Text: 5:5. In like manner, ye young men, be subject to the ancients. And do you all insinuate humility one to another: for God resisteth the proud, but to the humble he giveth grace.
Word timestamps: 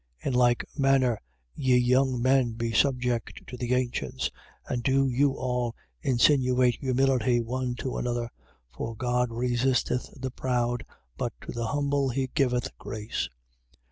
5:5. 0.23 0.25
In 0.29 0.33
like 0.33 0.65
manner, 0.75 1.19
ye 1.53 1.77
young 1.77 2.19
men, 2.23 2.53
be 2.53 2.71
subject 2.71 3.45
to 3.45 3.55
the 3.55 3.75
ancients. 3.75 4.31
And 4.65 4.81
do 4.81 5.07
you 5.07 5.33
all 5.33 5.75
insinuate 6.01 6.77
humility 6.79 7.39
one 7.39 7.75
to 7.75 7.97
another: 7.99 8.31
for 8.71 8.95
God 8.95 9.29
resisteth 9.29 10.09
the 10.19 10.31
proud, 10.31 10.87
but 11.19 11.33
to 11.41 11.51
the 11.51 11.67
humble 11.67 12.09
he 12.09 12.31
giveth 12.33 12.75
grace. 12.79 13.29